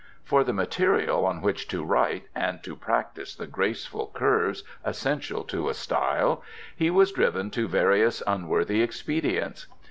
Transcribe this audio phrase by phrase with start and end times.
[0.23, 5.69] For the material on which to write and to practise the graceful curves essential to
[5.69, 6.41] a style
[6.75, 9.67] he was driven to various unworthy expedients.